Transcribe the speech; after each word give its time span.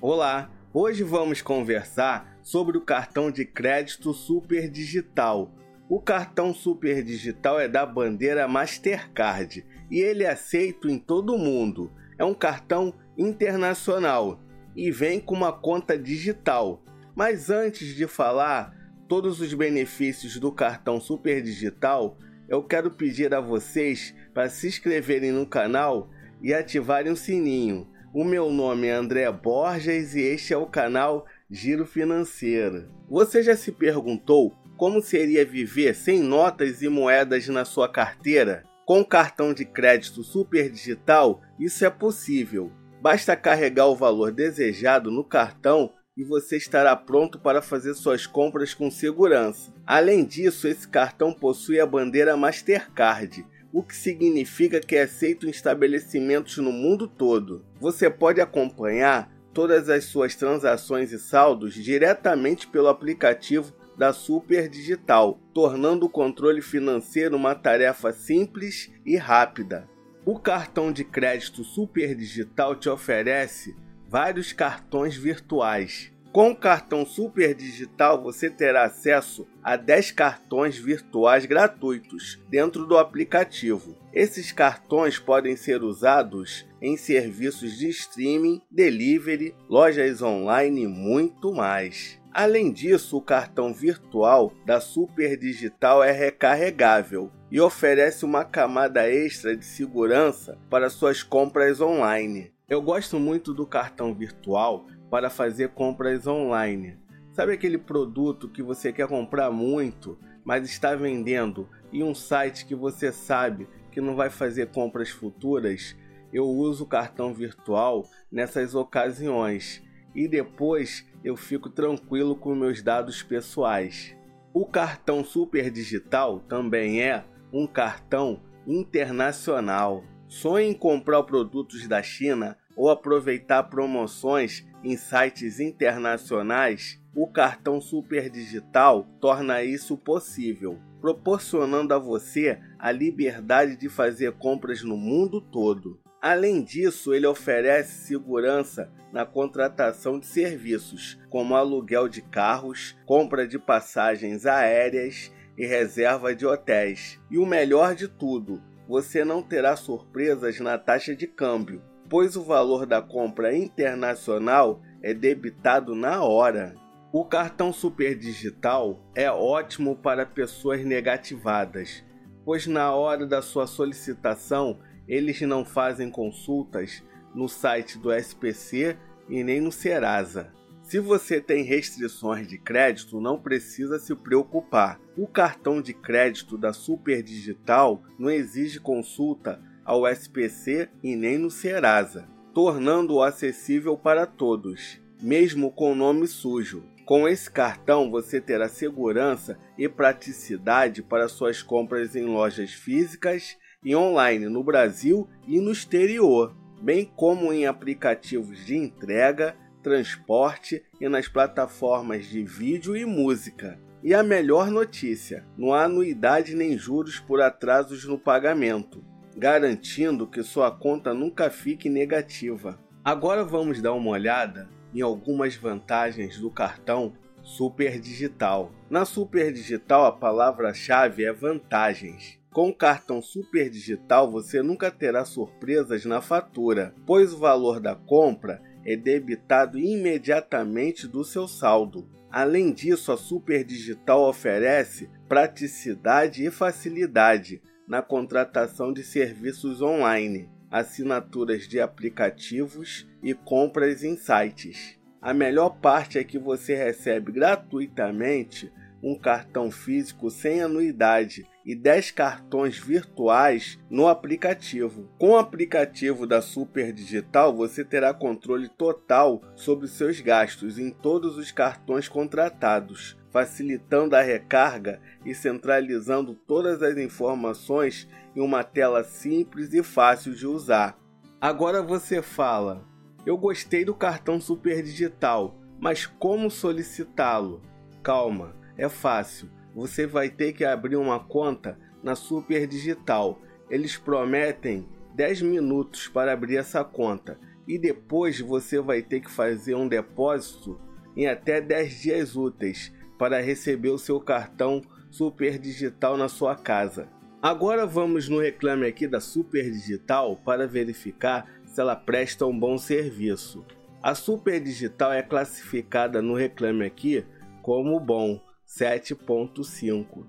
Olá, 0.00 0.48
hoje 0.72 1.02
vamos 1.02 1.42
conversar 1.42 2.38
sobre 2.40 2.78
o 2.78 2.80
cartão 2.80 3.32
de 3.32 3.44
crédito 3.44 4.14
Super 4.14 4.70
Digital. 4.70 5.52
O 5.88 6.00
cartão 6.00 6.54
Super 6.54 7.02
Digital 7.02 7.58
é 7.58 7.66
da 7.66 7.84
bandeira 7.84 8.46
Mastercard 8.46 9.66
e 9.90 9.98
ele 9.98 10.22
é 10.22 10.30
aceito 10.30 10.88
em 10.88 11.00
todo 11.00 11.34
o 11.34 11.38
mundo. 11.38 11.90
É 12.16 12.24
um 12.24 12.32
cartão 12.32 12.94
internacional 13.18 14.40
e 14.76 14.88
vem 14.92 15.18
com 15.18 15.34
uma 15.34 15.52
conta 15.52 15.98
digital. 15.98 16.80
Mas 17.16 17.50
antes 17.50 17.96
de 17.96 18.06
falar 18.06 18.72
todos 19.08 19.40
os 19.40 19.52
benefícios 19.52 20.38
do 20.38 20.52
cartão 20.52 21.00
Super 21.00 21.42
Digital, 21.42 22.16
eu 22.48 22.62
quero 22.62 22.92
pedir 22.92 23.34
a 23.34 23.40
vocês 23.40 24.14
para 24.32 24.48
se 24.48 24.68
inscreverem 24.68 25.32
no 25.32 25.44
canal 25.44 26.08
e 26.40 26.54
ativarem 26.54 27.10
o 27.10 27.16
sininho 27.16 27.97
o 28.12 28.24
meu 28.24 28.50
nome 28.50 28.86
é 28.86 28.92
André 28.92 29.30
Borges 29.30 30.14
e 30.14 30.20
este 30.20 30.54
é 30.54 30.56
o 30.56 30.66
canal 30.66 31.26
Giro 31.50 31.84
Financeiro. 31.84 32.88
Você 33.08 33.42
já 33.42 33.56
se 33.56 33.70
perguntou 33.70 34.54
como 34.76 35.02
seria 35.02 35.44
viver 35.44 35.94
sem 35.94 36.20
notas 36.20 36.82
e 36.82 36.88
moedas 36.88 37.48
na 37.48 37.64
sua 37.64 37.88
carteira? 37.88 38.64
Com 38.86 39.04
cartão 39.04 39.52
de 39.52 39.64
crédito 39.64 40.22
super 40.22 40.70
digital, 40.70 41.42
isso 41.58 41.84
é 41.84 41.90
possível. 41.90 42.72
Basta 43.02 43.36
carregar 43.36 43.86
o 43.86 43.96
valor 43.96 44.32
desejado 44.32 45.10
no 45.10 45.22
cartão 45.22 45.92
e 46.16 46.24
você 46.24 46.56
estará 46.56 46.96
pronto 46.96 47.38
para 47.38 47.60
fazer 47.60 47.94
suas 47.94 48.26
compras 48.26 48.72
com 48.72 48.90
segurança. 48.90 49.72
Além 49.86 50.24
disso, 50.24 50.66
esse 50.66 50.88
cartão 50.88 51.32
possui 51.32 51.78
a 51.78 51.86
bandeira 51.86 52.36
Mastercard 52.36 53.44
o 53.72 53.82
que 53.82 53.94
significa 53.94 54.80
que 54.80 54.96
é 54.96 55.02
aceito 55.02 55.46
em 55.46 55.50
estabelecimentos 55.50 56.56
no 56.58 56.72
mundo 56.72 57.06
todo. 57.06 57.64
Você 57.80 58.08
pode 58.08 58.40
acompanhar 58.40 59.30
todas 59.52 59.88
as 59.88 60.04
suas 60.04 60.34
transações 60.34 61.12
e 61.12 61.18
saldos 61.18 61.74
diretamente 61.74 62.66
pelo 62.66 62.88
aplicativo 62.88 63.72
da 63.96 64.12
Super 64.12 64.68
Digital, 64.68 65.40
tornando 65.52 66.06
o 66.06 66.10
controle 66.10 66.62
financeiro 66.62 67.36
uma 67.36 67.54
tarefa 67.54 68.12
simples 68.12 68.90
e 69.04 69.16
rápida. 69.16 69.88
O 70.24 70.38
cartão 70.38 70.92
de 70.92 71.04
crédito 71.04 71.64
Super 71.64 72.14
Digital 72.14 72.76
te 72.76 72.88
oferece 72.88 73.74
vários 74.08 74.52
cartões 74.52 75.16
virtuais 75.16 76.12
com 76.38 76.52
o 76.52 76.56
cartão 76.56 77.04
Super 77.04 77.52
Digital 77.52 78.22
você 78.22 78.48
terá 78.48 78.84
acesso 78.84 79.44
a 79.60 79.74
10 79.74 80.12
cartões 80.12 80.78
virtuais 80.78 81.44
gratuitos 81.44 82.40
dentro 82.48 82.86
do 82.86 82.96
aplicativo. 82.96 83.96
Esses 84.12 84.52
cartões 84.52 85.18
podem 85.18 85.56
ser 85.56 85.82
usados 85.82 86.64
em 86.80 86.96
serviços 86.96 87.76
de 87.76 87.88
streaming, 87.88 88.62
delivery, 88.70 89.52
lojas 89.68 90.22
online 90.22 90.84
e 90.84 90.86
muito 90.86 91.52
mais. 91.52 92.20
Além 92.32 92.72
disso, 92.72 93.16
o 93.16 93.20
cartão 93.20 93.74
virtual 93.74 94.52
da 94.64 94.80
Super 94.80 95.36
Digital 95.36 96.04
é 96.04 96.12
recarregável 96.12 97.32
e 97.50 97.60
oferece 97.60 98.24
uma 98.24 98.44
camada 98.44 99.10
extra 99.10 99.56
de 99.56 99.64
segurança 99.64 100.56
para 100.70 100.88
suas 100.88 101.20
compras 101.20 101.80
online. 101.80 102.52
Eu 102.68 102.82
gosto 102.82 103.18
muito 103.18 103.54
do 103.54 103.66
cartão 103.66 104.14
virtual 104.14 104.86
para 105.10 105.30
fazer 105.30 105.70
compras 105.70 106.26
online. 106.26 106.96
Sabe 107.32 107.52
aquele 107.52 107.78
produto 107.78 108.48
que 108.48 108.62
você 108.62 108.92
quer 108.92 109.06
comprar 109.06 109.50
muito, 109.50 110.18
mas 110.44 110.68
está 110.68 110.94
vendendo 110.94 111.68
em 111.92 112.02
um 112.02 112.14
site 112.14 112.66
que 112.66 112.74
você 112.74 113.12
sabe 113.12 113.68
que 113.92 114.00
não 114.00 114.16
vai 114.16 114.28
fazer 114.30 114.68
compras 114.68 115.10
futuras? 115.10 115.96
Eu 116.32 116.46
uso 116.46 116.84
o 116.84 116.88
cartão 116.88 117.32
virtual 117.32 118.06
nessas 118.30 118.74
ocasiões 118.74 119.82
e 120.14 120.26
depois 120.26 121.06
eu 121.22 121.36
fico 121.36 121.70
tranquilo 121.70 122.34
com 122.36 122.54
meus 122.54 122.82
dados 122.82 123.22
pessoais. 123.22 124.14
O 124.52 124.66
cartão 124.66 125.24
Super 125.24 125.70
Digital 125.70 126.40
também 126.40 127.00
é 127.00 127.24
um 127.52 127.66
cartão 127.66 128.42
internacional. 128.66 130.02
Sonhe 130.26 130.68
em 130.68 130.74
comprar 130.74 131.22
produtos 131.22 131.86
da 131.86 132.02
China 132.02 132.58
ou 132.76 132.90
aproveitar 132.90 133.64
promoções 133.64 134.66
em 134.82 134.96
sites 134.96 135.60
internacionais, 135.60 137.00
o 137.14 137.26
cartão 137.26 137.80
Super 137.80 138.30
Digital 138.30 139.04
torna 139.20 139.62
isso 139.62 139.96
possível, 139.96 140.78
proporcionando 141.00 141.92
a 141.92 141.98
você 141.98 142.60
a 142.78 142.92
liberdade 142.92 143.76
de 143.76 143.88
fazer 143.88 144.32
compras 144.32 144.82
no 144.82 144.96
mundo 144.96 145.40
todo. 145.40 146.00
Além 146.20 146.62
disso, 146.62 147.14
ele 147.14 147.26
oferece 147.26 148.06
segurança 148.06 148.90
na 149.12 149.24
contratação 149.24 150.18
de 150.18 150.26
serviços, 150.26 151.18
como 151.30 151.56
aluguel 151.56 152.08
de 152.08 152.22
carros, 152.22 152.96
compra 153.06 153.46
de 153.46 153.58
passagens 153.58 154.44
aéreas 154.44 155.32
e 155.56 155.66
reserva 155.66 156.34
de 156.34 156.46
hotéis. 156.46 157.20
E 157.30 157.38
o 157.38 157.46
melhor 157.46 157.94
de 157.94 158.06
tudo, 158.06 158.62
você 158.88 159.24
não 159.24 159.42
terá 159.42 159.76
surpresas 159.76 160.60
na 160.60 160.78
taxa 160.78 161.14
de 161.14 161.26
câmbio, 161.26 161.82
pois 162.08 162.36
o 162.36 162.42
valor 162.42 162.86
da 162.86 163.02
compra 163.02 163.56
internacional 163.56 164.80
é 165.02 165.12
debitado 165.12 165.94
na 165.94 166.22
hora. 166.22 166.74
O 167.12 167.24
cartão 167.24 167.72
Super 167.72 168.16
Digital 168.16 169.00
é 169.14 169.30
ótimo 169.30 169.96
para 169.96 170.26
pessoas 170.26 170.84
negativadas, 170.84 172.04
pois 172.44 172.66
na 172.66 172.92
hora 172.94 173.26
da 173.26 173.40
sua 173.40 173.66
solicitação 173.66 174.78
eles 175.06 175.40
não 175.42 175.64
fazem 175.64 176.10
consultas 176.10 177.02
no 177.34 177.48
site 177.48 177.98
do 177.98 178.12
SPC 178.12 178.96
e 179.28 179.42
nem 179.42 179.60
no 179.60 179.72
Serasa. 179.72 180.52
Se 180.82 180.98
você 180.98 181.38
tem 181.38 181.64
restrições 181.64 182.48
de 182.48 182.56
crédito, 182.56 183.20
não 183.20 183.38
precisa 183.38 183.98
se 183.98 184.14
preocupar. 184.14 184.98
O 185.18 185.26
cartão 185.26 185.82
de 185.82 185.92
crédito 185.92 186.56
da 186.56 186.72
Super 186.72 187.22
Digital 187.22 188.02
não 188.18 188.30
exige 188.30 188.80
consulta 188.80 189.62
ao 189.88 190.06
SPC 190.06 190.90
e 191.02 191.16
nem 191.16 191.38
no 191.38 191.50
Serasa, 191.50 192.28
tornando-o 192.52 193.22
acessível 193.22 193.96
para 193.96 194.26
todos, 194.26 195.00
mesmo 195.22 195.72
com 195.72 195.94
nome 195.94 196.26
sujo. 196.26 196.84
Com 197.06 197.26
esse 197.26 197.50
cartão 197.50 198.10
você 198.10 198.38
terá 198.38 198.68
segurança 198.68 199.58
e 199.78 199.88
praticidade 199.88 201.02
para 201.02 201.26
suas 201.26 201.62
compras 201.62 202.14
em 202.14 202.26
lojas 202.26 202.70
físicas 202.70 203.56
e 203.82 203.96
online 203.96 204.46
no 204.50 204.62
Brasil 204.62 205.26
e 205.46 205.58
no 205.58 205.72
exterior, 205.72 206.54
bem 206.82 207.10
como 207.16 207.50
em 207.50 207.64
aplicativos 207.64 208.66
de 208.66 208.76
entrega, 208.76 209.56
transporte 209.82 210.84
e 211.00 211.08
nas 211.08 211.28
plataformas 211.28 212.26
de 212.26 212.42
vídeo 212.42 212.94
e 212.94 213.06
música. 213.06 213.80
E 214.04 214.12
a 214.12 214.22
melhor 214.22 214.70
notícia: 214.70 215.46
não 215.56 215.72
há 215.72 215.84
anuidade 215.84 216.54
nem 216.54 216.76
juros 216.76 217.18
por 217.18 217.40
atrasos 217.40 218.04
no 218.04 218.18
pagamento 218.18 219.02
garantindo 219.38 220.26
que 220.26 220.42
sua 220.42 220.68
conta 220.68 221.14
nunca 221.14 221.48
fique 221.48 221.88
negativa. 221.88 222.76
Agora 223.04 223.44
vamos 223.44 223.80
dar 223.80 223.92
uma 223.92 224.10
olhada 224.10 224.68
em 224.92 225.00
algumas 225.00 225.54
vantagens 225.54 226.40
do 226.40 226.50
cartão 226.50 227.12
Super 227.40 228.00
Digital. 228.00 228.72
Na 228.90 229.04
Super 229.04 229.52
Digital, 229.52 230.06
a 230.06 230.12
palavra-chave 230.12 231.24
é 231.24 231.32
vantagens. 231.32 232.36
Com 232.50 232.70
o 232.70 232.74
cartão 232.74 233.22
Super 233.22 233.70
Digital, 233.70 234.28
você 234.28 234.60
nunca 234.60 234.90
terá 234.90 235.24
surpresas 235.24 236.04
na 236.04 236.20
fatura, 236.20 236.92
pois 237.06 237.32
o 237.32 237.38
valor 237.38 237.78
da 237.78 237.94
compra 237.94 238.60
é 238.84 238.96
debitado 238.96 239.78
imediatamente 239.78 241.06
do 241.06 241.22
seu 241.22 241.46
saldo. 241.46 242.08
Além 242.28 242.72
disso, 242.72 243.12
a 243.12 243.16
Super 243.16 243.62
Digital 243.62 244.28
oferece 244.28 245.08
praticidade 245.28 246.44
e 246.44 246.50
facilidade, 246.50 247.62
na 247.88 248.02
contratação 248.02 248.92
de 248.92 249.02
serviços 249.02 249.80
online, 249.80 250.50
assinaturas 250.70 251.66
de 251.66 251.80
aplicativos 251.80 253.08
e 253.22 253.32
compras 253.32 254.04
em 254.04 254.16
sites. 254.16 254.98
A 255.20 255.32
melhor 255.32 255.70
parte 255.80 256.18
é 256.18 256.22
que 256.22 256.38
você 256.38 256.74
recebe 256.74 257.32
gratuitamente 257.32 258.70
um 259.02 259.16
cartão 259.16 259.70
físico 259.70 260.30
sem 260.30 260.60
anuidade 260.60 261.46
e 261.64 261.74
10 261.74 262.10
cartões 262.10 262.78
virtuais 262.78 263.78
no 263.88 264.08
aplicativo. 264.08 265.08
Com 265.18 265.30
o 265.30 265.38
aplicativo 265.38 266.26
da 266.26 266.42
Super 266.42 266.92
Digital, 266.92 267.54
você 267.54 267.84
terá 267.84 268.12
controle 268.12 268.68
total 268.68 269.42
sobre 269.54 269.86
seus 269.86 270.20
gastos 270.20 270.78
em 270.78 270.90
todos 270.90 271.36
os 271.36 271.52
cartões 271.52 272.08
contratados 272.08 273.17
facilitando 273.30 274.16
a 274.16 274.20
recarga 274.20 275.00
e 275.24 275.34
centralizando 275.34 276.34
todas 276.34 276.82
as 276.82 276.96
informações 276.96 278.08
em 278.34 278.40
uma 278.40 278.64
tela 278.64 279.04
simples 279.04 279.72
e 279.72 279.82
fácil 279.82 280.34
de 280.34 280.46
usar. 280.46 280.98
Agora 281.40 281.82
você 281.82 282.22
fala: 282.22 282.84
Eu 283.26 283.36
gostei 283.36 283.84
do 283.84 283.94
cartão 283.94 284.40
Super 284.40 284.82
Digital, 284.82 285.58
mas 285.78 286.06
como 286.06 286.50
solicitá-lo? 286.50 287.62
Calma, 288.02 288.56
é 288.76 288.88
fácil. 288.88 289.50
Você 289.74 290.06
vai 290.06 290.30
ter 290.30 290.52
que 290.52 290.64
abrir 290.64 290.96
uma 290.96 291.20
conta 291.20 291.78
na 292.02 292.14
Super 292.14 292.66
Digital. 292.66 293.40
Eles 293.70 293.96
prometem 293.96 294.88
10 295.14 295.42
minutos 295.42 296.08
para 296.08 296.32
abrir 296.32 296.56
essa 296.56 296.82
conta 296.82 297.38
e 297.66 297.78
depois 297.78 298.40
você 298.40 298.80
vai 298.80 299.02
ter 299.02 299.20
que 299.20 299.30
fazer 299.30 299.74
um 299.74 299.86
depósito 299.86 300.80
em 301.16 301.26
até 301.26 301.60
10 301.60 302.00
dias 302.00 302.36
úteis 302.36 302.92
para 303.18 303.40
receber 303.40 303.90
o 303.90 303.98
seu 303.98 304.20
cartão 304.20 304.80
Super 305.10 305.58
Digital 305.58 306.16
na 306.16 306.28
sua 306.28 306.54
casa. 306.54 307.08
Agora 307.42 307.86
vamos 307.86 308.28
no 308.28 308.40
reclame 308.40 308.86
aqui 308.86 309.06
da 309.06 309.20
Super 309.20 309.70
Digital 309.70 310.36
para 310.44 310.66
verificar 310.66 311.46
se 311.64 311.80
ela 311.80 311.96
presta 311.96 312.46
um 312.46 312.58
bom 312.58 312.78
serviço. 312.78 313.64
A 314.02 314.14
Super 314.14 314.60
Digital 314.60 315.12
é 315.12 315.22
classificada 315.22 316.22
no 316.22 316.34
reclame 316.34 316.84
aqui 316.84 317.24
como 317.62 317.98
bom 318.00 318.40
7.5. 318.66 320.24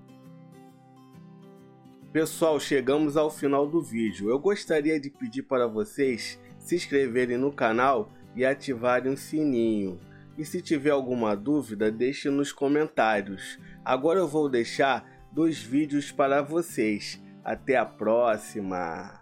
Pessoal, 2.12 2.58
chegamos 2.58 3.16
ao 3.16 3.30
final 3.30 3.66
do 3.66 3.80
vídeo. 3.80 4.28
Eu 4.30 4.38
gostaria 4.38 4.98
de 4.98 5.10
pedir 5.10 5.42
para 5.42 5.68
vocês 5.68 6.40
se 6.58 6.74
inscreverem 6.74 7.38
no 7.38 7.52
canal 7.52 8.10
e 8.34 8.44
ativarem 8.44 9.12
o 9.12 9.16
sininho. 9.16 9.98
E 10.40 10.44
se 10.46 10.62
tiver 10.62 10.88
alguma 10.88 11.36
dúvida, 11.36 11.92
deixe 11.92 12.30
nos 12.30 12.50
comentários. 12.50 13.58
Agora 13.84 14.20
eu 14.20 14.26
vou 14.26 14.48
deixar 14.48 15.04
dois 15.30 15.58
vídeos 15.62 16.10
para 16.10 16.40
vocês. 16.40 17.22
Até 17.44 17.76
a 17.76 17.84
próxima! 17.84 19.18